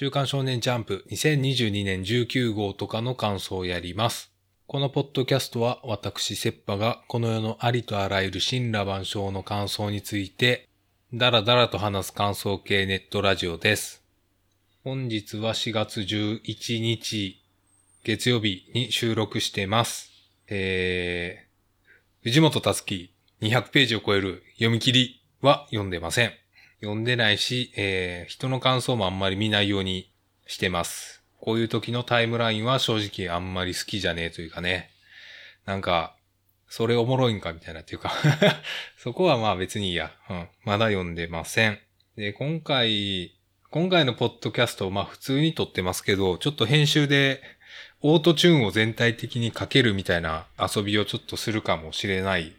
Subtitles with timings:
[0.00, 4.32] 週刊少年ジャンプ2022年19号とかの感想をやります。
[4.66, 10.70] このポッドキャストは私、セッパがこの世のありとあらゆる新羅万象の感想について、
[11.12, 14.02] だらだらと話す感想系ネットラジオです。
[14.84, 17.42] 本日は4月11日、
[18.02, 20.12] 月曜日に収録してます。
[20.48, 23.12] えー、藤本たつき
[23.42, 26.32] 200ページを超える読み切りは読んでません。
[26.80, 30.10] 読んでないし、えー、人の感想もあんまり見ないように
[30.46, 31.22] してます。
[31.38, 34.90] こういう時のタイムラインは正直あんまり好きじゃねえというかね。
[35.66, 36.16] なんか、
[36.68, 38.12] それおもろいんかみたいなっていうか
[38.96, 40.12] そこはまあ別にいいや。
[40.28, 40.48] うん。
[40.64, 41.78] まだ読んでません。
[42.16, 43.34] で、今回、
[43.70, 47.42] 今回のポッドキャスト、まあ普通に撮ってますけど、ちょっと編集で
[48.02, 52.54] オートチューンを全体的にかけるみたいな遊びをちょっとするかもしれない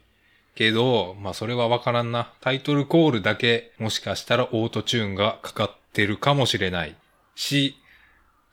[0.56, 2.34] けど、まあそれはわからんな。
[2.42, 6.96] タイトルコールだけもしかしたらオートチューンがかかってるかもしれない
[7.36, 7.76] し、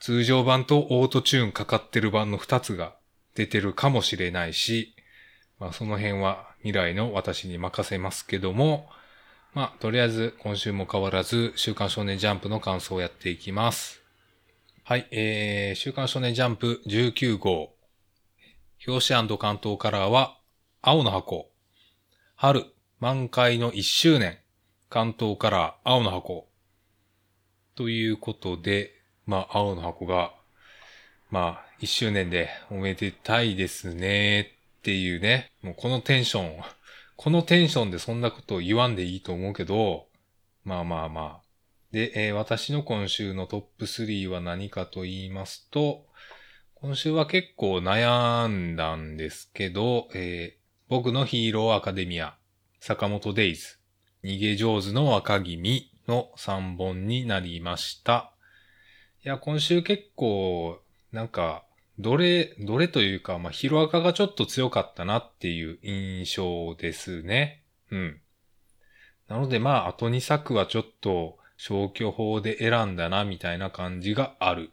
[0.00, 2.94] 通常版とオートチューンかかってる版の2つが
[3.34, 4.94] 出てるかもしれないし、
[5.58, 8.88] まあその辺は未来の私に任せますけども、
[9.54, 14.02] まあとりあえず今週も変わらず週刊少年ジャンプの感想をやっていきます。
[14.84, 17.74] はい、えー、週刊少年ジャンプ19号。
[18.86, 20.38] 表紙関東カラーは
[20.80, 21.47] 青の箱。
[22.40, 22.66] 春、
[23.00, 24.38] 満開の1周年。
[24.90, 26.46] 関東カラー青の箱。
[27.74, 28.92] ということで、
[29.26, 30.32] まあ、青の箱が、
[31.32, 35.50] まあ、1周年でおめでたいですねっていうね。
[35.62, 36.62] もうこのテンション、
[37.16, 40.06] このテンションでそんなことを言わんでいいと思うけど、
[40.62, 41.42] まあまあまあ。
[41.90, 46.06] で、えー私の今週のトップ3は何かと言いますと、
[46.76, 50.57] 今週は結構悩んだんですけど、えー
[50.88, 52.34] 僕のヒーローアカデミア、
[52.80, 53.78] 坂本デイズ、
[54.24, 58.32] 逃げ上手の若君の3本になりました。
[59.22, 60.80] いや、今週結構、
[61.12, 61.64] なんか、
[61.98, 67.64] どれ、どれというか、まあ、ヒロアカがちょっと強かったなっていう印象ですね。
[67.90, 68.20] うん。
[69.28, 74.70] なので、まあ、あと2作はちょっと消去法で選んだな、みたいな感じがある。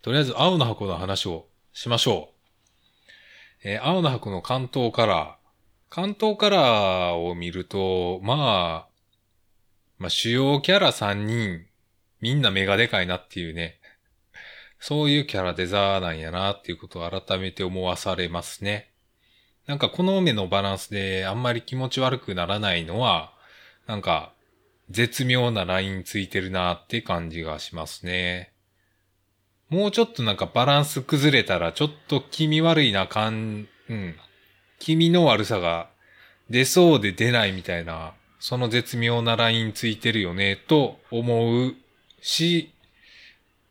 [0.00, 2.35] とりあえず、青の箱の話をしましょう。
[3.68, 5.92] えー青の箱の関東カラー。
[5.92, 8.88] 関東カラーを見ると、まあ、
[9.98, 11.66] まあ、主要キャラ3人、
[12.20, 13.80] みんな目がでかいなっていうね。
[14.78, 18.92] そういうキャラデザーなんやなっていうことを改めて思わされますね。
[19.66, 23.32] なんかこの目のバランスであんまり気持ち悪くならないのは、
[23.88, 24.32] なんか
[24.90, 28.52] 絶妙なラインついてるなって感じがしますね。
[29.68, 34.14] もうちょっとなんかバランス崩れたらちょっと気味悪いな感、うん。
[34.78, 35.88] 気味の悪さが
[36.50, 41.74] 出そうで出ないみたいな、その絶妙なラインついてるよねと思う
[42.20, 42.72] し、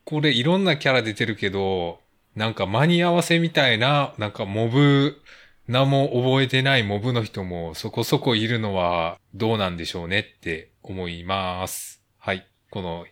[0.03, 1.99] これいろんなキャラ出てるけど、
[2.35, 5.21] なんか間に合わせみたいな、なんかモブ、
[5.67, 12.03] 名も覚えてないモブの人もそこそこいるのはどうなんでしょうねって思います。
[12.19, 12.45] はい。
[12.69, 13.05] この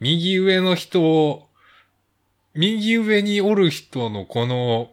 [0.00, 1.48] 右上の人を、
[2.54, 4.90] 右上におる人のこの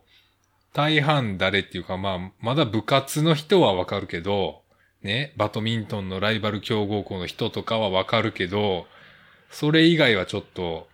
[0.74, 4.62] 大半誰っていうかまあ、まだ部活の人はわかるけど、
[5.02, 8.86] ね、バドミントンのライバル強豪校の人とかはわかるけど、
[9.50, 10.88] それ以外はちょっと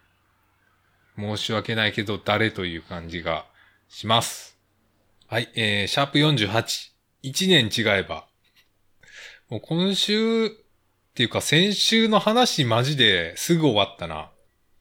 [1.17, 3.45] 申し訳ないけど誰という感じが
[3.89, 4.57] します。
[5.27, 6.91] はい、えー、シャープ48。
[7.23, 8.27] 1年違えば。
[9.49, 10.49] もう今週っ
[11.15, 14.31] ていうか先週の話マジですぐ終わったな。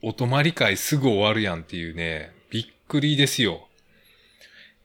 [0.06, 3.68] お泊まり会すぐ終わるやんっていうね、びっくりですよ。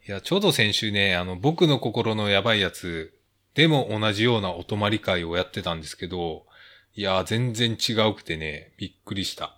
[0.08, 3.14] いや、ちょうど先週ね、あの、僕の心のやばいやつ
[3.54, 6.46] でも同じようなお泊まり会をやってたんですけど、
[6.96, 9.58] いや、全然違うくてね、びっくりした。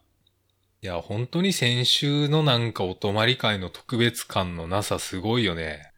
[0.81, 5.91] いや、本当に先週のなんかお泊まり会の特別感のなさすごいよね。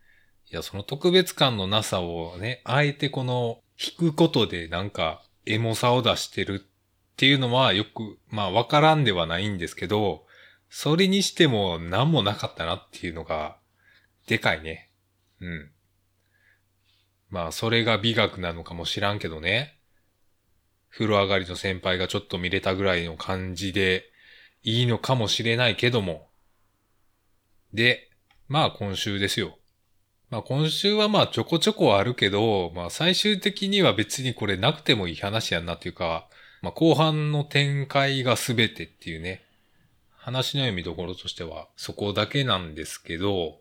[0.52, 6.66] いや、その特別感のなさをね、あえてこの弾くことでなんかエモさを出してる
[7.24, 10.26] っていうのはよく、まあわからんではないんですけど、
[10.70, 13.56] それにしても何もなかったなっていうのが、
[14.28, 14.90] でかいね。
[15.40, 15.72] うん。
[17.30, 19.80] まあそれが美学なのかもしらんけどね。
[20.92, 24.04] 風呂上がりの先輩がちょっと見れたぐらいの感じで
[24.62, 26.28] いいのかもしれないけども。
[27.74, 28.10] で、
[28.50, 29.58] まあ今週ですよ。
[30.30, 36.28] まあ今週はまあちょこちょこあるけど、まあ最終的には別にこれなくてもいい話やんなっていうか、
[36.64, 39.44] まあ後半の展開が全てっていうね、
[40.16, 43.60] 話の読みどころとしてはそこだけなんですけど、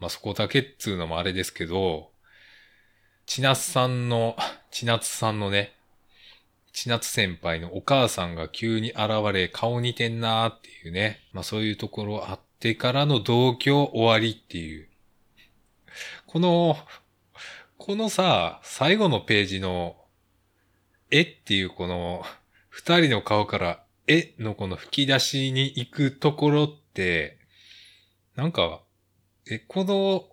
[0.00, 2.10] まあそこだけっつうのもあれですけど、
[3.24, 4.36] 千夏さんの、
[4.72, 5.76] 千夏さんのね、
[6.72, 11.20] 千夏先輩のお母さんが急に現れ顔似てんなーっていうね。
[11.32, 14.88] まあそういうところあってからの同居終わりっていう。
[16.26, 16.76] この、
[17.78, 19.94] このさ、最後のページの、
[21.16, 22.24] えっていうこの、
[22.70, 27.38] 二人の顔からえのこの吹き出しに行くところって、
[28.34, 28.82] なんか、
[29.48, 30.24] え、この、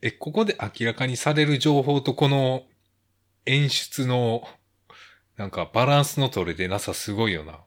[0.00, 2.62] え、ここで明らかにされる情報とこの
[3.44, 4.48] 演出の、
[5.36, 7.60] なんかバランスの取れてなさすごいよな。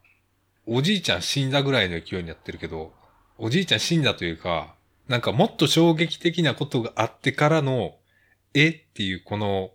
[0.66, 2.94] おじいちゃん死んだぐらいの勢いになってるけど、
[3.38, 4.74] おじいちゃん死んだというか、
[5.08, 7.96] なんかもっと衝撃的なことがあってからの、
[8.56, 9.70] えっていうこの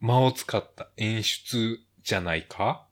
[0.00, 2.86] 間を使った演出じゃないか？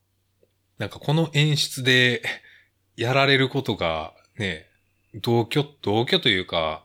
[0.79, 2.23] なんかこの演出で
[2.97, 4.67] やられることがね、
[5.15, 6.85] 同居、同居というか、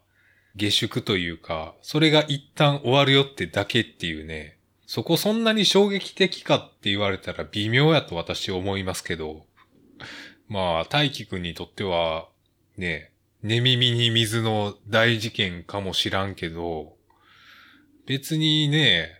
[0.55, 9.45] 下宿というか、それが一旦終わるよってだけっていうね、そこそんなに衝撃的かって言われたら微妙やと私思いますけど、
[10.47, 12.27] まあ、大輝くんにとっては、
[12.75, 13.11] ね、
[13.43, 16.97] 寝耳に水の大事件かもしらんけど、
[18.05, 19.18] 別にね、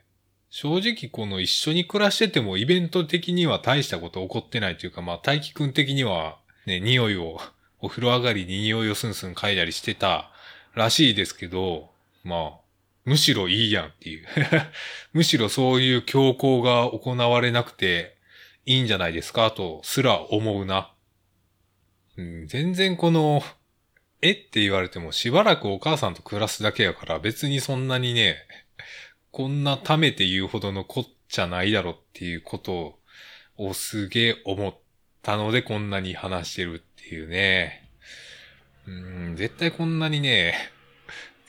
[0.49, 7.39] 正直この一緒に暮らしててもイベント的には大したこと起こってないというか、まあ大輝くん的にはね、匂いを、
[7.81, 10.33] お風呂上がりに匂いをスンスン嗅いだりしてた
[10.75, 11.91] らしいですけど、
[12.25, 12.59] まあ、
[13.05, 14.27] むしろいいやんっていう
[15.13, 18.17] むしろそういう強行が行われなくて
[18.65, 20.91] いいんじゃないですかとすら思うな。
[22.17, 23.41] うん、全然この、
[24.21, 28.35] えって言われてもしばらくお母さんと暮らすだけやから別にそんなにね、
[29.31, 32.97] こんなためて言うほどのこっちゃないだろっていうこと
[33.57, 34.75] をすげえ思っ
[35.21, 37.89] たのでこんなに話してるっていうね。
[38.87, 40.55] うん、絶対こんなにね、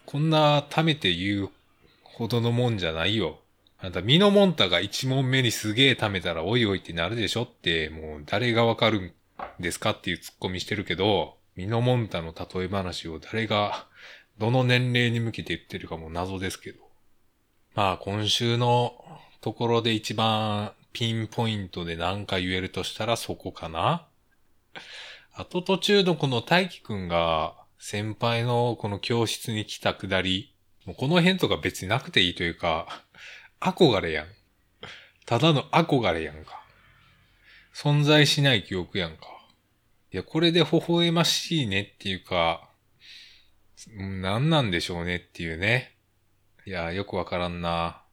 [0.05, 1.51] こんなためて言う
[2.03, 3.39] ほどのもんじゃないよ。
[3.79, 9.13] あんた、ミノモンタが一問目にすげえ貯めたらおいおいってなるでしょって、もう誰がわかるん
[9.59, 13.87] ですかっていうツッコミしてるけど、ミノモンタの例え話を誰が、
[14.37, 16.90] どの年齢に向けて言ってるかも謎ですけど。
[17.75, 19.05] まあ今週の
[19.41, 24.07] ところで一番ピンポイントで何か言えるとしたらそこかな。
[25.33, 33.05] あと途中のこの大輝くんが先輩のこの教室に来たくだり、もうこの辺とか別になくていいというか、
[33.61, 34.27] 憧れやん。
[35.25, 36.61] ただの憧れやんか。
[37.75, 39.27] 存在しない記憶やんか。
[40.13, 42.69] いや、これで微笑ましいねっていうか、
[43.97, 45.97] 何なんでしょうねっていうね。
[46.71, 48.05] いや、よくわからんな。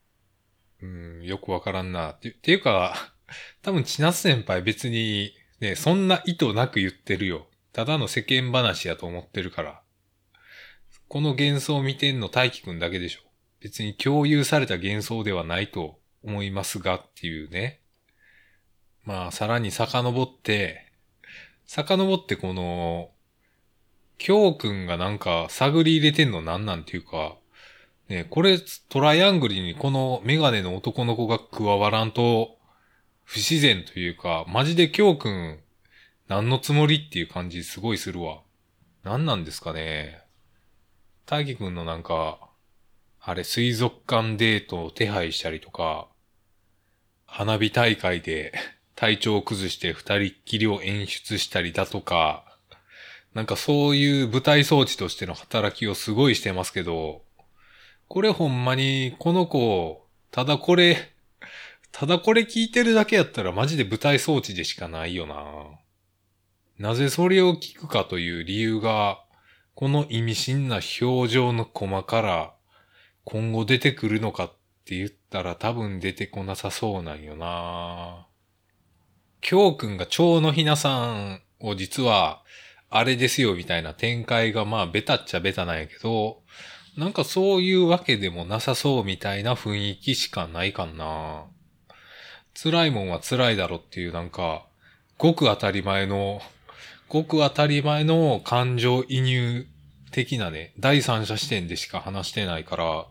[0.82, 2.14] うん、よくわからんな。
[2.14, 3.14] ってていうか、
[3.62, 7.48] 多分千夏先輩別にね、そんな意図なく言ってるよ。
[7.72, 9.84] ただの世間話やと思ってるから。
[11.08, 13.20] この幻想を見てんの大輝くんだけでしょ。
[13.60, 17.82] 別に共有された幻想ではないと思いますがっていうね。
[19.04, 20.92] まあ、さらに遡って、
[21.68, 23.12] 遡ってこの、
[24.18, 27.38] 京くんがなんか探り入れてんのなんなんていうか、
[28.10, 28.60] ね、これ
[28.90, 32.58] トライアングルにこのメガネの男の子が加わらんと
[33.24, 35.60] 不自然というか、マジで京くん
[36.28, 38.42] 何のつもりっていう感じすごいするわ。
[39.04, 40.22] 何なんですかね。
[41.26, 42.40] 大輝くんのなんか、
[43.20, 46.08] あれ水族館デートを手配したりとか、
[47.26, 48.54] 花火大会で
[48.96, 52.58] 体調を崩して二人っきりを演出したりだとか、
[53.34, 57.27] なんかそういう舞台装置としての働きをすごいしてますけど、
[58.08, 61.14] これほんまに、この子、ただこれ、
[61.92, 65.80] ただこれ聞いてるだけやったらマジで舞台装置でしかないよな。
[66.78, 69.24] なぜそれを聞くかという理由が、
[69.74, 72.54] この意味深な表情のコマから
[73.26, 74.54] 今後出てくるのかっ
[74.86, 78.26] て言ったら多分出てこなさそうなんよな。
[79.42, 82.42] 京くんが蝶のひなさんを実は
[82.90, 86.42] あれですよみたいな展開がまあベタっちゃベタなんやけど、
[86.98, 91.46] なんかそういうわけでもなさそうみたいな雰囲気しかないかな。
[92.60, 94.66] 辛いもんは辛いだろっていうなんか、
[95.20, 96.42] ごく当たり前の、
[97.08, 99.68] ごく当たり前の感情移入
[100.12, 103.06] 的なね、第三者視点でしか話してないから、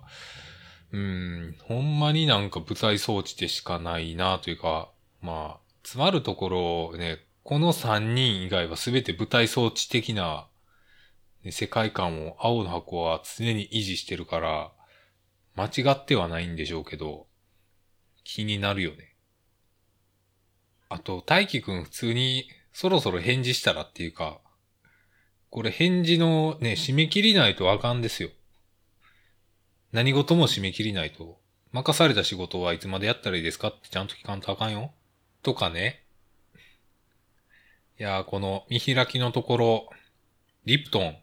[0.92, 4.90] うん、ほんまになんか舞台装置でしかないなというか、
[5.22, 10.48] まあ、詰まるところね、この三人以外はすべて舞台装置的な
[11.52, 14.72] 世界観を青の箱は常に維持してるから、
[15.54, 17.26] 間違ってはないんでしょうけど、
[18.24, 19.14] 気になるよね。
[20.88, 24.40] あと、大輝くん普通にそろそろ返事したらっていうか、
[25.50, 28.30] これ返事のね、締め切りないとあかんですよ。
[29.92, 31.40] 何事も締め切りないと。
[31.72, 34.92] 任された仕事はいつまでやったらいいですかってちゃんと聞かんとあかんよ。
[35.42, 36.04] とかね。
[37.98, 39.88] いやー、この見開きのところ、
[40.64, 41.16] リプトン、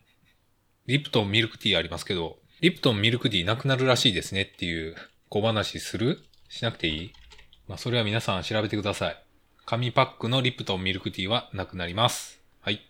[0.86, 4.96] リプトンミルクティーありますけど、リプトンミルクティーなくなるらしいですねっていう
[5.30, 6.20] 小話する？
[6.50, 7.14] しなくていい？
[7.70, 9.24] まあ、それは皆さん調べてください。
[9.66, 12.42] 紙パックのリプトンミルクティーはなくなります。
[12.60, 12.82] はい。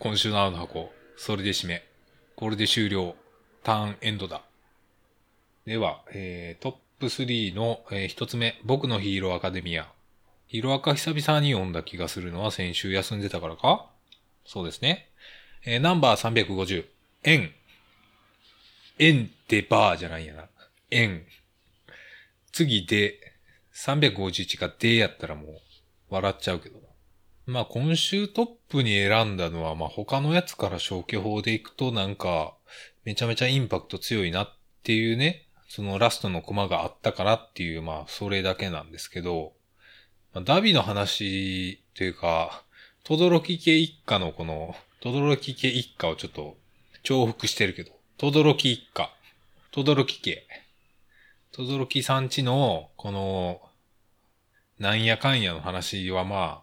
[0.00, 1.84] 今週の青の箱、それで締め。
[2.34, 3.14] これで終了。
[3.62, 4.42] ターンエンドだ。
[5.66, 9.86] では、えー、トップ3の、えー、一つ目、僕のヒーローアカデミア。
[10.48, 13.86] ヒーローアカ久々に読んだ気がするのは先週休んでたからか？
[14.44, 15.10] そうですね。
[15.64, 16.86] えー、ナンバー350、
[17.24, 17.52] 円。
[18.98, 20.48] 円でバーじゃないやな。
[20.90, 21.24] 円。
[22.52, 23.18] 次で、
[23.74, 25.60] 351がでやったらもう、
[26.10, 26.78] 笑っちゃうけど。
[27.46, 32.54] まあ今週トップに選んだのは、まあ他のやつから消去法でいくとなんか、
[33.04, 39.54] めちゃめちゃインパクト強いなっていうね、そのラストのコマがあったからっていう、まあそれだけなんですけど、
[40.34, 42.64] まあ、ダビの話というか、
[43.04, 46.56] トドロキ家一家のこの、トドロキ家一家をちょっと
[47.04, 49.08] 重複してるけど、トドロキ一家、
[49.70, 50.44] トドロキ家、
[51.52, 53.60] トドロキさんちの、この、
[54.80, 56.62] なんやかんやの話はま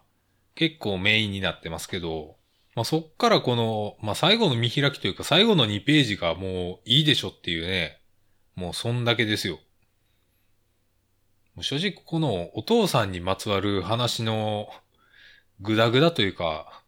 [0.54, 2.36] 結構メインになってますけど、
[2.74, 8.02] まあそっからこの、まあ最後の見開きというか最後の2ページがもういいでしょっていうね、
[8.54, 9.60] もうそんだけですよ。
[11.62, 14.68] 正直このお父さんにまつわる話の
[15.60, 16.82] ぐだぐだというか、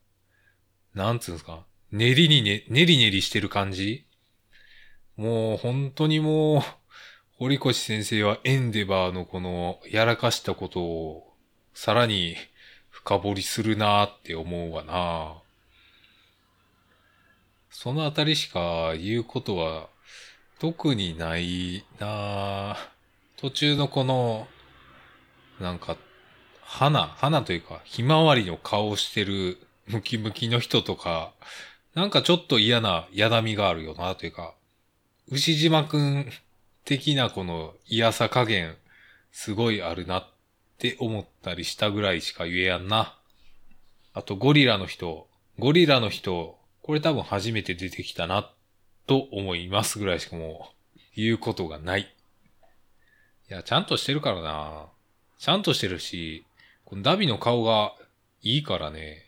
[0.95, 4.04] なんつうんですか、練りにね、練り練りしてる感じ？
[5.16, 6.62] もう本当にもう、
[7.38, 11.35] 堀越先生はエンデバーのこのやらかしたことを
[11.73, 12.37] さらに
[12.90, 15.37] 深掘りするなーって思うわな。
[17.71, 19.88] そのあたりしか言うことは
[20.59, 22.76] 特にないな。
[23.37, 24.49] 途中のこの、
[25.61, 25.97] なんか、
[26.61, 31.33] 花、花というか、ひまわりの顔してるムキムキの人とか、
[31.95, 34.54] なんかちょっと嫌なやだみがあるよなというか、
[35.30, 36.26] 牛島くん
[36.85, 38.76] 的なこの嫌さ加減、
[39.33, 40.26] すごいあるなっ
[40.78, 43.18] て思ったりしたぐらいしか言えやんな。
[44.14, 45.28] あとゴリラの人、
[45.59, 48.50] ゴリラの人、これ多分初めて出てきたな
[49.07, 52.14] と思いますぐらいしかもう言うことがない。
[53.50, 54.87] いや、ちゃんとしてるからな。
[55.38, 56.45] ちゃんとしてるし、
[56.85, 57.95] このダビの顔が
[58.42, 59.27] いいからね。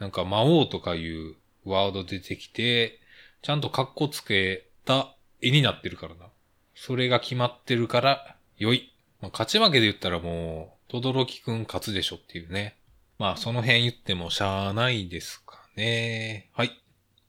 [0.00, 2.98] なんか魔王とかいうワード出てきて、
[3.42, 6.26] ちゃんと格好つけた絵になってるからな。
[6.74, 8.92] それが決まってるから、良い。
[9.20, 12.78] まあ、勝ち負けで言ったらもう、とどろきくん勝つでしょっていうね。
[13.18, 16.48] まあ、その辺言ってもしゃーないですかね。
[16.54, 16.70] はい。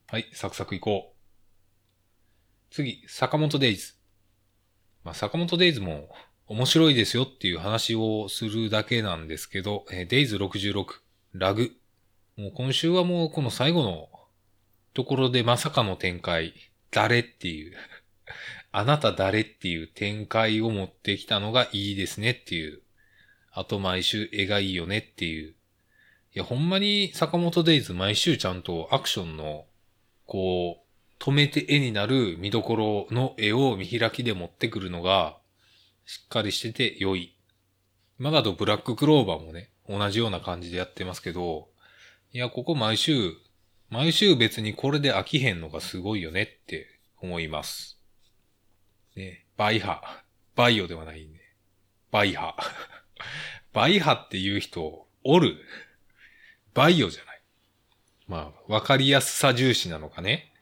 [0.08, 2.74] はい、サクサク行こう。
[2.74, 3.96] 次、坂本デイズ。
[5.04, 6.10] まあ、坂本デイズも
[6.48, 10.86] 面白いですよっていう話をするだけなんですけど、えー、デイズ66、
[11.34, 11.76] ラグ。
[12.38, 14.10] もう今週はもうこの最後の
[14.94, 16.54] ところでまさかの展開、
[16.92, 17.76] 誰っていう
[18.72, 22.82] あなた誰っていう展開を持ってきたのがいいですねっていう。
[23.52, 25.56] あと毎週絵がいいよねっていう。
[26.34, 29.66] いや、ほんまに坂本デイズ毎週ちゃんとアクションの、
[30.26, 35.38] こう、止めて絵になる見どころの絵を見開きで持ってくるのが、
[36.06, 37.36] しっかりしてて良い。
[38.18, 41.71] 今だとブラッククローバーもね、同じような感じでやってますけど、
[42.34, 43.34] いや、ここ毎週、
[43.90, 46.88] 毎週別にこれで飽きへんのがすごいよねって
[47.20, 48.00] 思います。
[49.18, 50.24] ね、バイハ。
[50.56, 51.42] バイオではないね。
[52.10, 52.56] バイハ。
[53.74, 55.58] バイハっていう人、おる。
[56.74, 57.42] バイオじゃない。
[58.30, 60.54] まあ、わかりやすさ重視なのかね。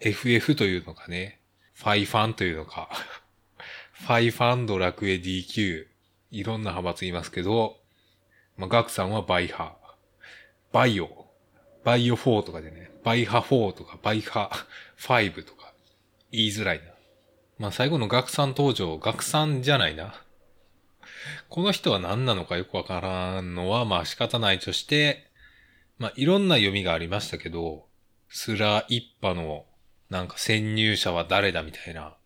[0.00, 1.40] FF というのかね。
[1.72, 2.90] ファイファンというのか。
[3.92, 5.86] ファイファン、ドラクエ DQ。
[6.32, 7.80] いろんな派閥いますけど、
[8.58, 9.78] まあ、ガクさんはバイハ。
[10.74, 11.08] バイオ。
[11.84, 12.90] バイオ4とかでね。
[13.04, 14.50] バイハ4とか、バイハ
[14.98, 15.72] 5とか、
[16.32, 16.86] 言いづらいな。
[17.58, 20.20] まあ最後の学さん登場、学さんじゃないな。
[21.48, 25.30] この人は何なのかよくわからんのはまあ仕方ないとして、
[25.98, 27.86] まあいろんな読みがありましたけど、
[28.28, 29.66] スラ一派の
[30.10, 32.16] なんか潜入者は誰だみたいな。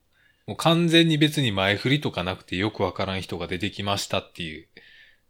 [0.47, 4.69] もう完全に別に前振りとかなくてよくわからん人が出てきましたっていう。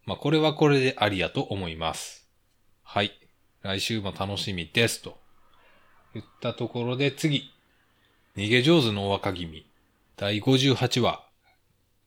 [0.07, 2.28] まあこれはこれでありやと思います。
[2.91, 3.13] はい。
[3.61, 5.19] 来週も楽しみですと。
[6.15, 7.53] 言ったところで次。
[8.35, 9.67] 逃げ上手の若君。
[10.17, 11.23] 第58話、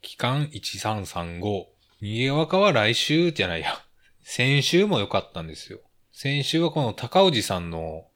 [0.02, 1.68] 期間1335、逃
[2.02, 3.80] げ若は来週じゃないや。
[4.24, 5.82] 先週も良かったんですよ。
[6.12, 8.08] 先週はこの高氏さんの、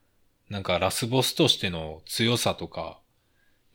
[0.49, 2.99] なんかラスボスとしての強さとか、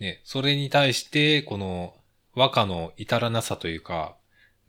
[0.00, 1.94] ね、それに対して、この
[2.34, 4.16] 和歌の至らなさというか、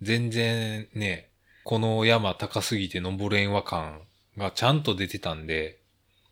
[0.04, 1.32] 全然ね、
[1.64, 4.04] この山高すぎて登れんわ感
[4.38, 5.80] がちゃんと出てたんで、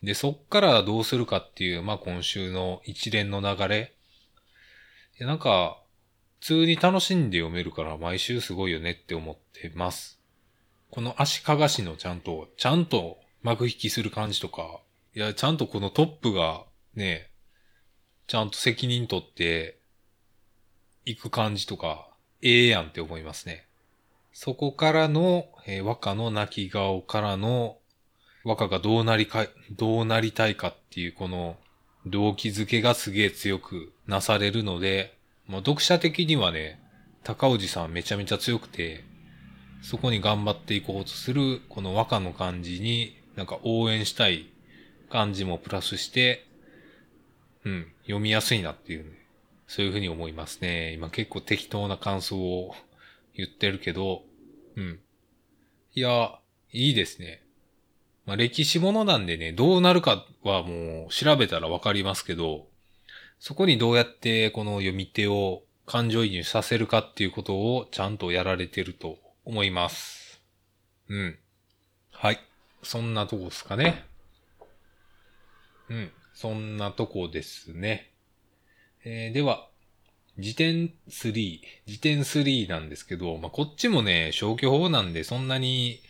[0.04, 3.94] で、そっからどうするかっていう、まあ今週の一連の流れ。
[5.20, 5.82] いや、なんか、
[6.40, 10.20] 普通に楽しんで読めるから毎週すごいよねって思ってます。
[10.90, 14.80] この足利市のちゃんと、ちゃんと幕引きする感じとか、
[15.16, 16.64] いや、ちゃんとこのトップが
[16.96, 17.30] ね、
[18.28, 19.80] ちゃんと責任取って
[21.06, 22.10] 行く感じとか、
[22.42, 23.68] ええやんって思いますね。
[24.32, 27.79] そこからの、えー、和歌の泣き顔からの、
[28.44, 31.58] 和歌がどうなりか、どうなりたいかっていうこの
[32.06, 35.18] 動機づけがすげえ強くなされるので、
[35.48, 36.80] まあ、読者的にはね、
[37.24, 39.04] 高氏さんめちゃめちゃ強くて、
[39.82, 44.50] そこに頑張っていこうとする、この和歌の感じに、なんか応援したい
[45.10, 46.46] 感じもプラスして、
[47.66, 49.12] うん、読みやすいなっていうね、
[49.68, 50.94] そういうふうに思いますね。
[50.94, 52.74] 今結構適当な感想を
[53.36, 54.24] 言ってるけど、
[54.76, 55.00] うん。
[55.94, 56.40] いや、
[56.72, 57.42] いいですね。
[58.30, 62.68] まあ、歴史ものなんでね、どうなるかはもう調べたらわかりますけど、
[63.40, 70.44] そこにどうやってこの読み手を感情移入させるかっていうことをちゃんとやられてると思います。
[71.10, 71.40] うん。
[72.12, 72.40] はい。
[72.84, 74.06] そんなとこですかね。
[75.90, 76.12] うん。
[76.36, 78.12] そんなとこですね。
[79.04, 79.68] えー、では、
[80.38, 86.04] 辞典3、辞典3なんですけど、まあ、こっちもね、消去法なんでそんなに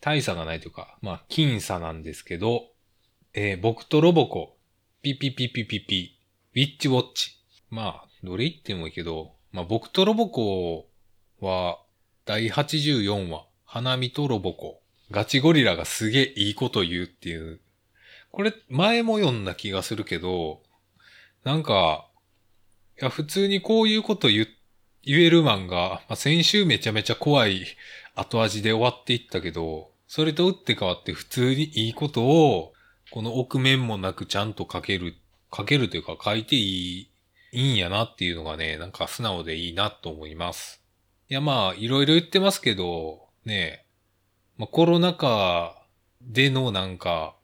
[0.00, 2.68] 大差がないというか、まあ、僅差なんですけど、
[3.34, 4.56] えー、僕とロボコ、
[5.02, 6.18] ピピピピピピ、
[6.54, 7.36] ウィッチウォッチ。
[7.70, 10.88] まあ、どれ言ってもいいけど、まあ、僕とロボコ
[11.40, 11.78] は、
[12.24, 14.80] 第84話、花見とロボコ。
[15.10, 17.60] ガチゴリラがすげえいいこと言うっていう。
[18.32, 20.62] これ、前も読んだ気がするけど、
[21.44, 22.08] なんか、
[23.00, 24.46] いや、普通にこういうこと言、
[25.02, 27.64] 言える漫画、まあ、先週めちゃめちゃ怖い
[28.14, 32.72] 後味で終わっていったけど、それと打って変わって普通にいいことを、
[33.12, 35.14] この奥面もなくちゃんと書ける、
[35.56, 37.10] 書けるというか書いていい、
[37.52, 40.82] いいんやなっていうのがね、なんか素直でいいなと思います。
[41.28, 43.86] いやまあ、いろいろ言ってますけど、ね、
[44.58, 45.80] まあコロナ禍
[46.20, 47.36] でのなんか、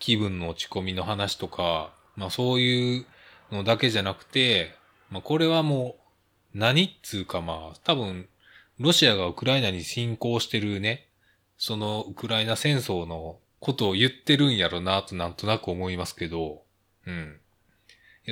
[0.00, 3.06] 気分の落ち込みの話とか、まあそういう
[3.52, 4.74] のだけじゃなくて、
[5.10, 5.94] まあ、これはも
[6.54, 8.28] う、何っつうかまあ、多分、
[8.80, 11.06] ロシアがウクライナに侵攻してるね、
[11.60, 16.62] そのウクライナ戦争のことを言ってるんやろなとなんとなく思いますけど、
[17.06, 17.38] うん。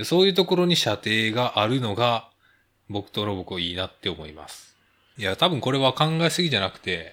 [0.05, 2.31] そういうところに射程があるのが、
[2.89, 4.75] 僕とロボコいいなって思います。
[5.19, 7.13] いや、多分これは考えすぎじゃなくて、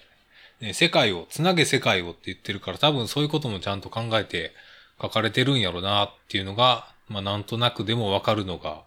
[0.62, 4.54] ね、世界を、つなげ世界をって言ってるから多分そういうこともちゃんと考えて
[5.02, 8.84] 書かれてるんやろなっていうのが、まあなんとなくでもわかるのが、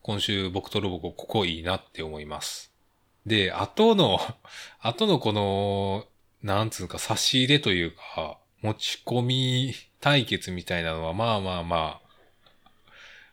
[0.00, 2.72] 今週僕とロボコここいいなって思います。
[3.26, 4.18] で、後の、
[4.80, 6.06] 後のこの、
[6.42, 12.00] なんつうか差し入れというか、持ち込み対決みたいなのはまあまあまあ、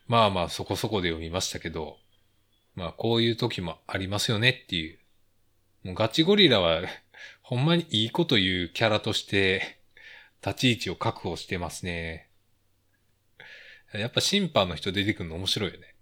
[0.07, 1.97] まあまあそこそこで読みましたけど、
[2.75, 4.99] まあこういう時もありますよねっていう。
[5.83, 6.81] もうガチゴリラは
[7.41, 9.79] ほんまにいいこと言うキャラとして
[10.45, 12.29] 立ち位置を確保してますね。
[13.93, 15.95] やっぱ審判の人出てくるの面白いよね。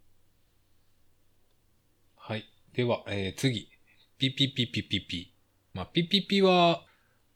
[2.18, 2.46] はい。
[2.74, 3.70] では、えー、次。
[4.18, 5.34] ピピピピピピ。
[5.74, 6.84] まあ、ピピピは、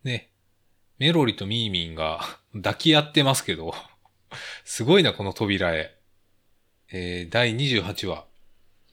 [0.04, 0.30] ね、
[0.98, 2.22] メロリとミーミンが
[2.54, 3.76] 抱き合ってますけど、
[4.66, 5.96] すごいな、この扉絵。
[6.92, 8.26] えー、第28話。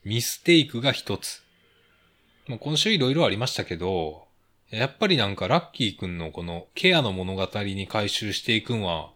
[0.03, 1.43] ミステイクが一つ。
[2.47, 4.27] まあ、今週いろいろありましたけど、
[4.69, 9.11] やっぱりなんかラッキーくんのこのケアの物語に回収していくんは、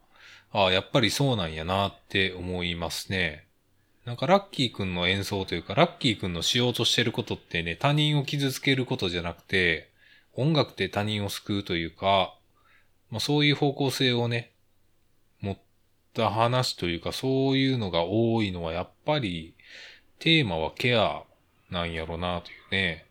[0.52, 3.46] ああ、やっぱりそうなんやなって思いますね。
[4.06, 9.90] なんかラッキーくんの演奏というか、ラッキーくんのしようとしてることってね、他人を傷つけることじゃなくて、
[10.36, 12.36] 音楽って他人を救うというか、
[13.10, 14.54] まあそういう方向性をね、
[15.42, 15.58] 持っ
[16.14, 19.56] た話というか、そういうのが多いのはやっぱり、
[20.20, 21.24] テーマはケア
[21.70, 23.06] なんやろなというね、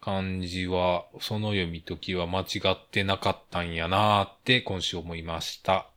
[0.00, 5.88] 感じは、その読み解きは間違ってなかったんやなって今週思いました。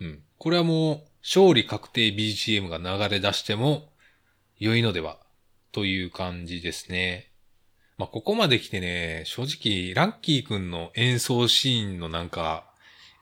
[0.00, 0.22] うん。
[0.36, 3.88] これはもう、勝利確定 BGM が流れ出しても
[4.58, 5.18] 良いのでは
[5.72, 7.27] という感じですね。
[7.98, 12.64] まあ、ここまで来てね、正直、ラッキーくんの演奏シーンのなんか、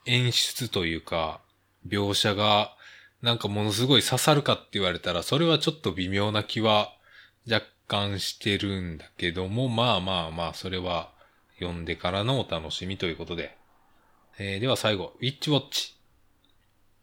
[0.04, 1.40] 演出というか、
[1.88, 2.76] 描写が、
[3.22, 6.92] なんかものすごい刺さるかって言われたら、それはちょっと微妙な気は
[7.50, 11.10] 若干してるんだけども、まあまあまあ、それは
[11.58, 13.56] 読んでからのお楽しみということで。
[14.38, 15.96] えー、では最後、ウィッチウォッチ。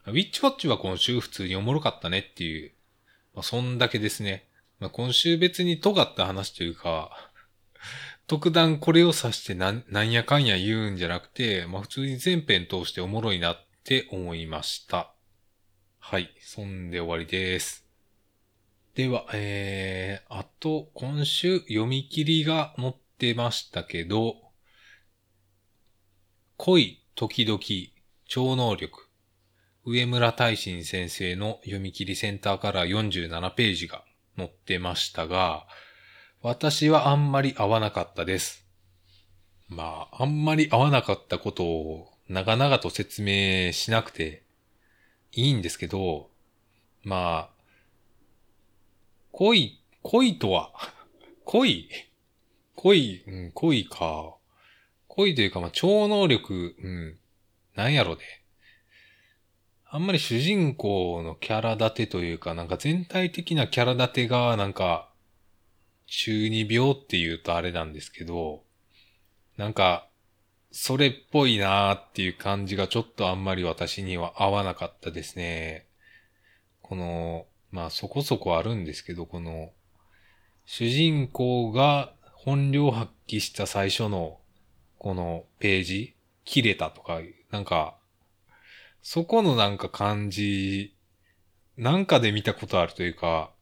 [0.06, 2.70] ウィッチウォッチは今週普通におもろかったねっていう、
[3.34, 4.46] まあ、そんだけですね。
[4.78, 7.32] まあ、今週別に尖った話というか、
[8.26, 15.12] 特段これを指してなんなんやかんや言うんじゃなくて、まあ普通に全編通しておもろいなって思いました。
[15.98, 16.34] はい。
[16.40, 17.84] そんで終わりです。
[18.94, 24.36] では、えー、あと、今週読み切りが載ってましたけど、
[26.56, 27.58] 恋、時々、
[28.26, 29.08] 超能力、
[29.84, 34.04] 上村大臣先生の読み切りセンターから47ページが
[34.36, 35.66] 載ってましたが、
[36.46, 38.66] 私はあんまり合わなかったです。
[39.70, 44.42] まあ、あんまり合わなかったことを長々と説明しなくて
[45.32, 46.28] いいんですけど、
[47.02, 47.50] まあ、
[49.32, 50.74] 恋、恋とは、
[51.46, 51.88] 恋
[52.76, 54.36] 恋、うん、恋か。
[55.08, 57.18] 恋というか、まあ、超能力、うん、
[57.74, 58.22] なんやろね。
[59.86, 65.08] あんまり主人公のキャラ立てというか、なんか全体的なキャラ立てが、なんか、
[66.06, 68.62] 中二病って言うとあれなんですけど、
[69.56, 70.08] なんか、
[70.72, 75.86] それっぽいなーっていう感じがちょっとあんまり私には合わなかったですね。
[76.82, 79.70] この、まあそこそこあるんですけど、この、
[80.66, 84.40] 主人公が本領発揮した最初の、
[84.98, 87.96] このページ、切れたとか、なんか、
[89.00, 90.96] そこのなんか感じ、
[91.76, 93.53] なんかで見たことあるというか、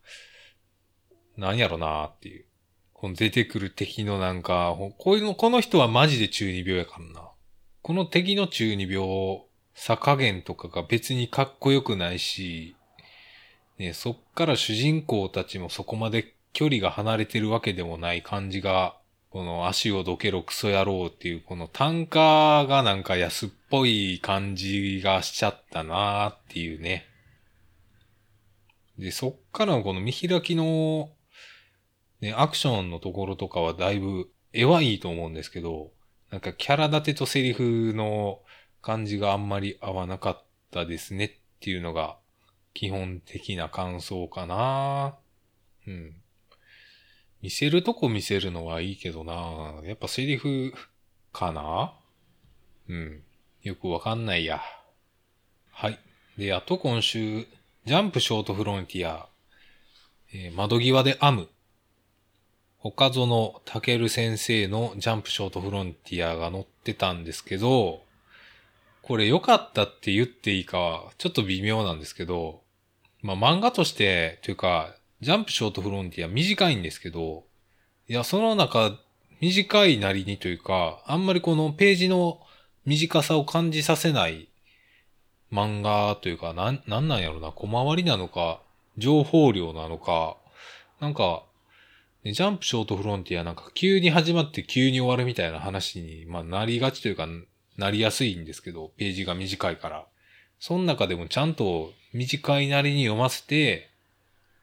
[1.36, 2.44] なんやろなーっていう。
[2.92, 7.28] この出てくる敵のなんか、こういうの、この人はマジで中二病やからな。
[7.82, 9.42] この敵の中二病、
[9.74, 12.76] さ加減とかが別にかっこよくないし、
[13.78, 18.96] ね、そっから主人公たちもそこまで距離が離れてるわけでもない感じが、
[19.30, 27.06] この足をどけろクソ野郎っていうこの単価がなんか安っぽい感じがしちゃったなーっていうね。
[28.98, 31.10] で、そっからのこの見開きの、
[32.22, 35.90] ね、アクションのところとかはだいぶ絵はいいと思うんですけど、
[36.30, 38.40] なんかキャラ立てとセリフの
[38.80, 41.30] 感じがあんまり合わなかったですねっ
[41.60, 42.16] ていうのが
[42.74, 45.18] 基本的な感想かな。
[45.86, 46.14] うん。
[47.42, 49.80] 見せるとこ見せるのはいいけどな。
[49.84, 50.72] やっぱセリフ
[51.32, 51.92] かな
[52.88, 53.22] うん。
[53.62, 54.60] よくわかんないや。
[55.72, 55.98] はい。
[56.38, 57.46] で、あと今週、
[57.84, 59.28] ジャンプショートフロンティア、
[60.32, 61.48] えー窓際で編む。
[62.84, 68.02] 岡園健先生のジャンプショートフロンティアが載ってたんですけど、
[69.02, 72.62] これ良かったって言っていいかちょっと微妙なんですけど、
[73.20, 77.44] まあ漫画として、というか、ジャンプショートフロンティア短いんですけど、
[78.08, 78.98] いや、その中、
[79.40, 82.40] 短いなりにというか、あんまりこのページの
[82.84, 84.48] 短さを感じさせない
[85.52, 88.60] 漫画というか、なん、なんなんやろな、小回りなのか、
[88.98, 90.36] 情報量なのか、
[90.98, 91.44] なんか、
[92.24, 97.26] ねジャンプショートフロンティアなんか急に始まって急に終わるみたいな話に、まあなりがちというか、
[97.76, 100.06] なりやすいんですけど、ページが短いから。
[100.58, 103.90] その中でもちゃんと短いなりに読ませて、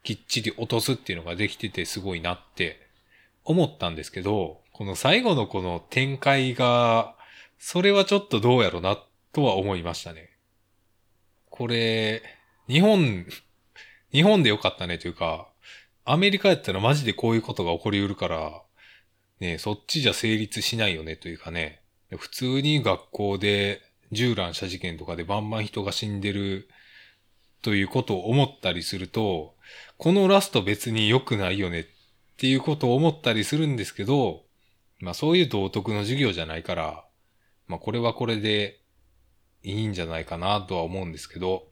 [0.03, 2.79] きっちり落とすっていうのができててすごいなって
[3.43, 7.15] 思ったんですけど、この最後のこの展開が、
[7.57, 8.97] それはちょっとどうやろな
[9.33, 10.29] とは思いましたね。
[11.49, 12.23] これ、
[12.69, 13.25] 日本、
[14.13, 15.48] 日本でよかったねというか、
[16.11, 18.63] アメリカやったらマジでこういうことが起こりうるから、
[19.39, 21.83] ねそっちじゃ成立しないよねというかね、
[22.17, 26.67] 普通に学校で銃乱射事件とかでバンバン人が死んでる
[27.61, 29.53] ということを思ったりすると、
[29.99, 31.85] このラスト別に良くないよねっ
[32.37, 34.45] ていうことを思ったりするんですけど、
[34.99, 37.05] まあそういう道徳の授業じゃないから、
[37.67, 38.79] まあこれはこれで
[39.61, 41.67] いいんじゃないかなとは思うんですけど、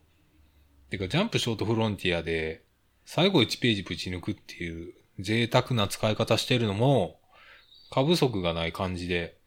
[0.92, 2.67] てかジャンプショートフロンティアで
[3.10, 7.22] 最後1ページぶち抜くっていう贅沢な使い方してるのも
[7.90, 9.38] 過不足がない感じで、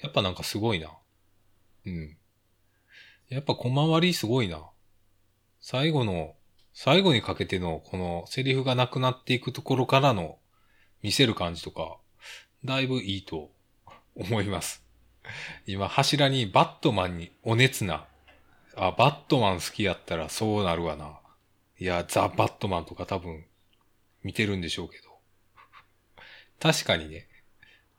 [0.00, 0.92] やっぱなんかすごいな。
[1.86, 2.16] うん。
[3.28, 4.62] やっぱ小回りすごいな。
[5.60, 6.36] 最後の、
[6.72, 10.38] 最後にかけてのこのセリフがなくなっていくところからの
[11.02, 11.96] 見せる感じとか、
[12.64, 13.50] だいぶいいと
[14.14, 14.84] 思います。
[15.66, 18.06] 今柱にバットマンにお熱な、
[18.76, 21.19] あ、バットマン好きやったらそうなるわな。
[21.80, 23.46] いや、ザ・バットマンとか多分
[24.22, 25.08] 見てるんでしょうけど。
[26.60, 27.26] 確かにね、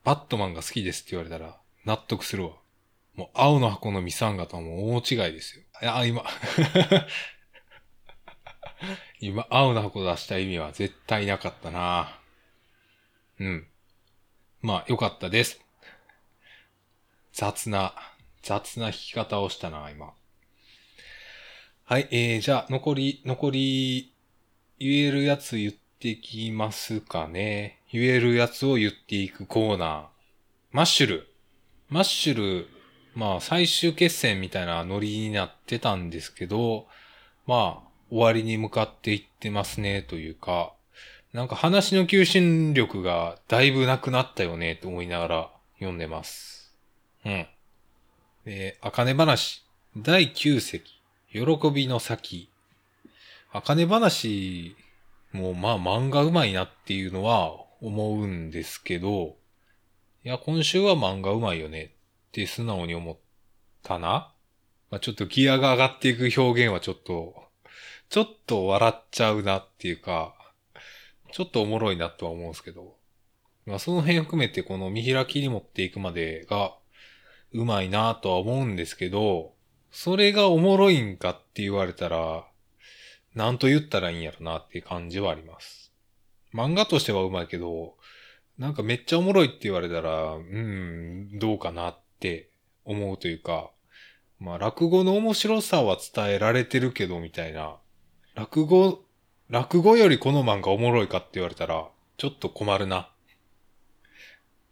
[0.04, 2.52] バットマンが好きですって言われたら納得するわ。
[3.16, 5.64] もう青の箱のミサンガとはもう大違いですよ。
[5.82, 6.24] いや、今、
[9.20, 12.20] 今、青の箱出した意味は絶対なかったな
[13.40, 13.68] うん。
[14.62, 15.60] まあ、よかったです。
[17.34, 17.96] 雑な、
[18.44, 20.14] 雑な弾き方をしたな、今。
[21.92, 24.14] はい、えー、じゃあ、残り、残り、
[24.80, 27.82] 言えるやつ言っていきますかね。
[27.92, 30.06] 言えるやつを言っていくコーナー。
[30.72, 31.28] マッシュル。
[31.90, 32.68] マッシュル、
[33.14, 36.88] まあ最終決戦みたいなノリになってたんですけど、
[37.46, 40.72] まあ終わりに向かっていってますねというか、
[41.34, 46.74] なんか話の求心力がだいぶなくなったよねと思いながら読んでます。
[47.26, 47.48] うん。
[48.46, 49.66] えー、あかね話、
[49.98, 51.01] 第9席、
[51.32, 51.42] 喜
[51.74, 52.50] びの先。
[53.54, 54.76] あかね話
[55.32, 59.38] もまあ漫画うまいなっていうのは思うんですけど、
[60.26, 61.90] いや、今週は漫画うまいよねっ
[62.32, 63.18] て素直に思っ
[63.82, 64.34] たな。
[64.90, 67.34] まあ、ちょっとギアが上がっていく表現はちょっと、
[68.10, 70.36] ちょっと笑っちゃうなっていうか、
[71.32, 72.98] ちょっとおもろいなとは思うんですけど、
[73.66, 76.76] まあその辺含めてこの見開きに持っていくまでが
[77.54, 79.54] うまいなとは思うんですけど、
[79.92, 82.46] それがおもろいんかって言われたら、
[83.36, 85.92] なんと言ったらいいんやろなっていう感じはあります。
[86.54, 87.96] 漫画としてはうまいけど、
[88.58, 92.50] なんかめっちゃおもろいって言われたら、うん、どうかなって
[92.86, 93.72] 思うというか、
[94.40, 97.78] まあ落語の面白さは伝えられてるけどみたいな、
[98.36, 99.04] 落語
[99.52, 103.10] 落語よりこの漫画おもろいかって言われたら、ちょっと困るな。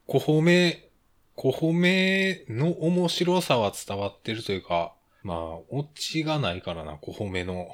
[0.07, 0.89] 小褒め、
[1.35, 4.93] 小褒めの面白さは伝わってるというか、
[5.29, 5.37] まあ、
[5.69, 7.69] オチがないからな、小褒めの。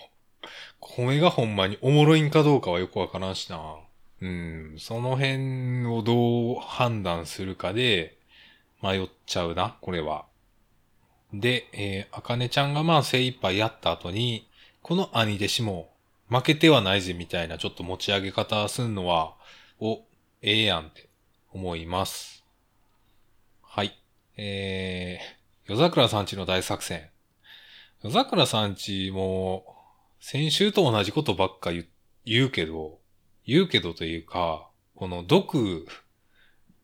[0.82, 3.78] 小褒めがほんまにおもろいんかどうかはよくわからんしな。
[4.22, 8.18] うん、その辺をどう判断するかで
[8.84, 10.26] 迷っちゃうな、これは。
[11.34, 14.50] で、えー、あかねちゃんがまあ精一杯やった後に、
[14.82, 15.90] この兄弟子も
[16.28, 19.34] 負けてはないぜみたいなちょっと持ち上げ方すんのは、
[19.80, 20.02] お、
[20.42, 21.08] ええやんって
[21.54, 22.44] 思います。
[23.62, 23.98] はい。
[24.36, 27.15] えー、夜桜さんちの大作戦。
[28.06, 29.66] 夜桜さんちも、
[30.20, 31.72] 先週と同じことばっか
[32.24, 33.00] 言うけど、
[33.48, 35.88] 言うけどというか、この毒、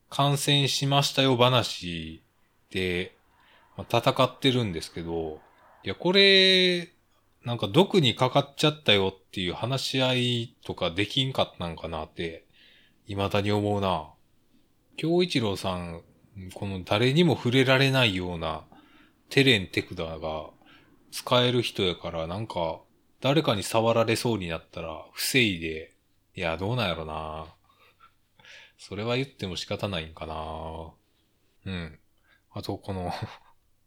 [0.10, 2.24] 感染しましたよ話
[2.72, 3.16] で、
[3.78, 5.42] 戦ってるんですけど、
[5.84, 6.92] いや、これ、
[7.46, 12.48] なんか毒にかかっちゃったよっていう話し合いとかできんかったんかなって、
[13.06, 14.10] 未だに思うな。
[14.98, 16.02] 京一郎さん、
[16.56, 18.64] この誰にも触れられないような
[19.30, 20.50] テレンテクダが
[21.12, 22.82] 使える人やからなんか
[23.22, 25.94] 誰かに触られそうになったら防いで、
[26.36, 27.46] いや、どうなんやろな。
[28.80, 30.94] それは言っても仕方ないんかな。
[31.66, 32.00] うん。
[32.52, 33.14] あと、この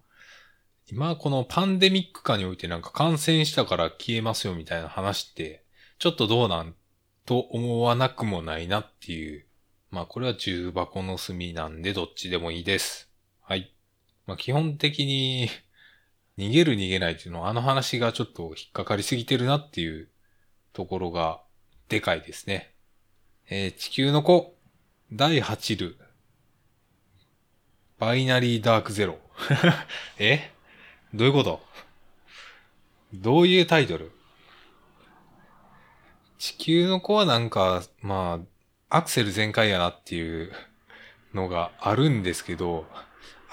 [0.86, 5.64] 今このパンデミック下においてなんか感染したから消えますよみたいな話って、
[5.98, 6.76] ちょっとどうなん
[7.26, 9.46] と思わなくもないなっていう。
[9.90, 13.10] まあこれは重箱の隅なんでどっちでもいいです。
[13.40, 13.74] はい。
[14.26, 15.48] まあ基本的に
[16.36, 20.08] 逃げる逃げないっていうのはあの話がちょっと引っかかりすぎてるなっていう
[20.72, 21.40] ところが
[21.88, 22.74] でかいですね。
[23.48, 24.56] えー、地球の子、
[25.12, 25.98] 第8ル。
[27.98, 29.18] バイナリーダークゼロ。
[30.18, 30.50] え？
[31.12, 31.62] どういうこと？
[33.12, 34.10] どういうタイトル？
[36.38, 38.40] 地球の子はなんか、ま
[38.90, 40.52] あ、アクセル全開やなっていう
[41.32, 42.86] のがあるんですけど、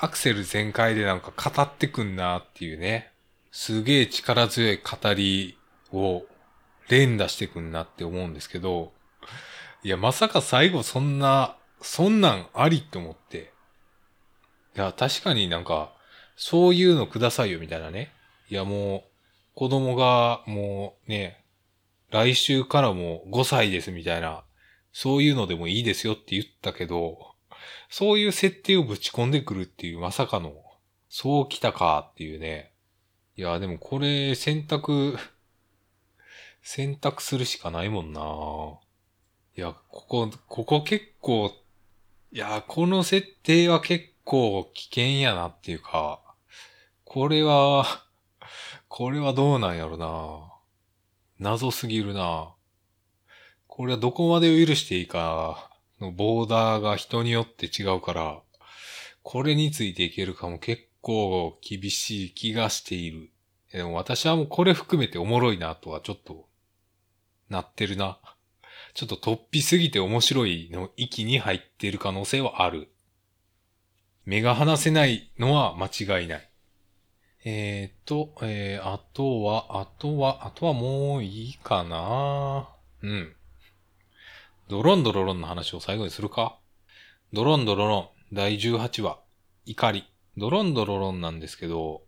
[0.03, 3.11] アクセル全開でなんか語ってくんなっていうね。
[3.51, 5.59] すげえ力強い語り
[5.93, 6.23] を
[6.89, 8.93] 連打してくんなって思うんですけど、
[9.83, 13.53] いや、まさか最後そんな、そんなんありって思って。
[14.75, 15.93] いや、確かになんか、
[16.35, 18.11] そういうのくださいよみたいなね。
[18.49, 19.03] いやもう、
[19.53, 21.45] 子供がもうね、
[22.09, 24.43] 来週からもう5歳ですみたいな、
[24.93, 27.30] そういうのでもいいですよって言ったけど、
[27.91, 30.53] そういう設定をぶち込んでくるっていうまさかの、
[31.09, 32.71] そう来たかっていうね。
[33.35, 35.17] いや、でもこれ選択、
[36.63, 38.21] 選択するしかないもんな。
[39.57, 41.53] いや、ここ、ここ結構、
[42.31, 46.21] いや、この設定は結構危険やなっていうか、
[47.03, 47.85] これは、
[48.87, 50.49] これはどうなんやろな。
[51.39, 52.53] 謎すぎるな。
[53.67, 55.70] これはどこまでを許していいか
[56.01, 58.41] のボーダーが人によって違うから、
[59.23, 63.29] これについていけるかも結構厳しい気がしている。
[63.71, 66.47] でも私はもうこれ含めておもろいなとはちょっと
[67.49, 68.19] なってるな。
[68.93, 72.89] ちょっと突飛すぎて面白いの域に入ってる可能性はある。
[74.25, 75.87] 目が離せないのは間
[76.19, 76.49] 違いない。
[77.43, 82.69] えー、っと、えー、あとは、あとは、あとはもういいかな
[83.01, 83.35] うん。
[84.71, 86.57] ドロンドロロンの話を最後にするか？
[87.33, 87.97] ドロンドロロ
[88.31, 89.19] ン第18話、
[89.65, 90.05] 怒り。
[90.37, 92.03] ドロンドロロンなんですけど、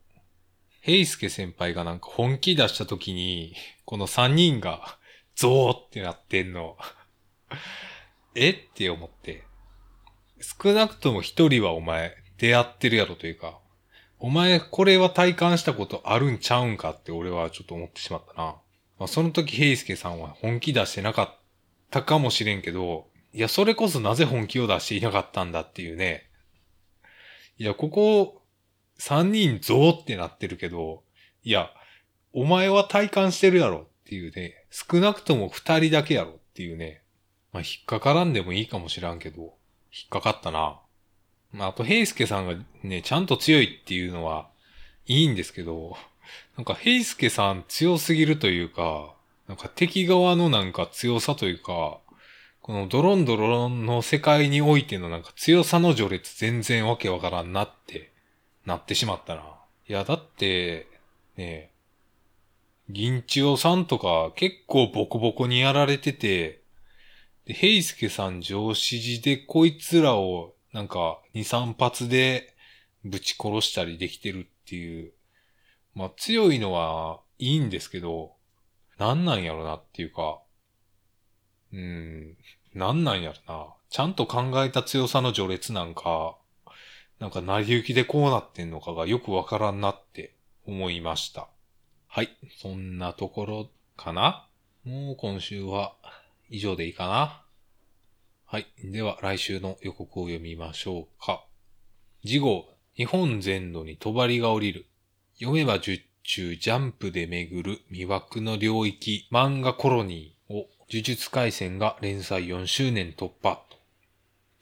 [0.80, 4.98] ヘイスケ先輩がなんか本気出した時に、この3人が
[5.36, 6.78] ゾーってなってんの、
[8.34, 8.52] え？
[8.52, 9.44] って思って。
[10.40, 13.60] 少なくとも一人はお前出会ってるやろというか、
[14.20, 18.56] お前これは体感したことあるんちゃうんかって俺はちょっと思ってしまったな。
[19.00, 21.43] まあ、その時平介さんは本気出してなかっ
[21.94, 26.28] たかもしれんけど、いや、それこそなぜ本気を出していなかったんだっていうね。
[27.60, 28.42] いや、ここ、
[28.98, 31.04] 三人ゾーってなってるけど、
[31.44, 31.70] いや、
[32.34, 37.04] お前は体感してるやろっていうね、少なくとも二人だけやろっていうね。
[37.52, 39.56] まあ、引っかからんでもいいかもしらんけど、
[39.92, 40.80] 引っかかったな。
[41.52, 44.50] まあ、あと、平介さんがね、ちゃんと強いっていうのは
[45.06, 45.96] いいんですけど、
[46.58, 49.16] なんか、平介さん強すぎるというか、
[49.54, 52.00] なんか敵側のなんか強さというか、
[52.64, 58.12] このドロンドロンの世界においてのなんか強さの序列全然わけわからんなって
[58.66, 59.44] なってしまったな。
[59.88, 60.88] いや、だって、
[61.38, 61.70] ね
[62.90, 66.62] 銀千代さんとか結構ボコボコにやられてて、
[67.46, 72.56] で、平介さん上司時でこいつらをなんか2、3発で
[73.06, 75.12] ぶち殺したりできてるっていう。
[75.94, 78.34] まあ強いのはいいんですけど、
[79.04, 80.40] なんなんやろなっていうか、
[81.74, 82.38] うん、
[82.74, 83.74] なんなんやろな。
[83.90, 86.38] ちゃんと考えた強さの序列なんか、
[87.20, 91.50] なんか成り行きでこうなってんのかがよくわからんなって思いました。
[92.08, 92.30] はい。
[92.62, 94.48] そんなところかな
[94.86, 95.96] もう今週は
[96.50, 97.44] 以上でいいかな
[98.46, 98.68] はい。
[98.86, 101.44] では来週の予告を読みましょうか。
[102.24, 104.86] 次号、日本全土に帳が降りる。
[105.40, 113.62] 読めば十中ジャンプで巡る魅惑の領域漫画コロニーを呪術回戦が連載4周年突破。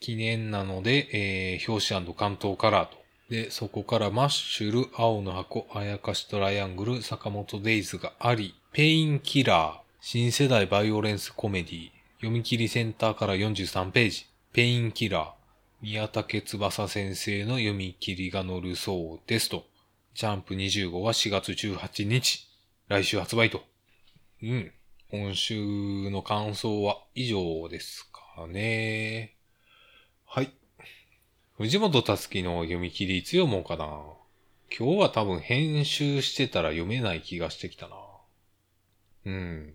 [0.00, 2.96] 記念なので、えー、表紙巻頭カラーと。
[3.30, 14.26] で、そこからマッシュル、青の箱、あやかしトライアングル、坂本デイズがあり、ペインキラー、新世代バイオレンスコメディ、読み切りセンターから43ページ。
[14.52, 15.30] ペインキラー。
[15.80, 19.64] 宮武翼先生の読み切りが載るそうですと。
[20.14, 22.46] ジャンプ25は4月18日。
[22.88, 23.62] 来週発売と。
[24.42, 24.70] うん。
[25.10, 29.36] 今週の感想は以上ですかね。
[30.26, 30.52] はい。
[31.56, 33.86] 藤本たつきの読み切りいつ読もうかな。
[34.76, 37.96] 今日は多分編集してたら読めない気がしてきたな。
[39.24, 39.74] うん。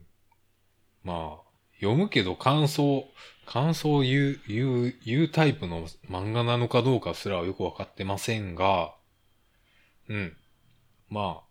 [1.04, 1.48] まあ、
[1.80, 3.08] 読むけど感想、
[3.48, 8.97] 感想を言う、言う、言うタイプの漫画なのかどうかすらよくわかってませんが、
[10.10, 10.38] うん。
[11.10, 11.48] まあ、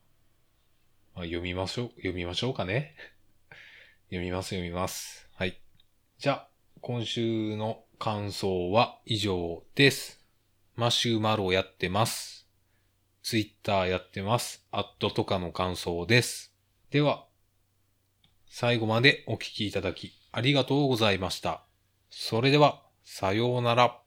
[1.14, 2.94] まあ、読みましょう、読みましょうかね。
[4.08, 5.28] 読みます、読みます。
[5.32, 5.60] はい。
[6.18, 10.24] じゃあ、今週の感想は以上です。
[10.74, 12.46] マシューマロやってます。
[13.22, 14.66] ツイッターやってます。
[14.70, 16.54] アットとかの感想です。
[16.90, 17.26] では、
[18.46, 21.64] 最後までお聞きいただきありがとうございました。
[22.10, 24.05] それでは、さようなら。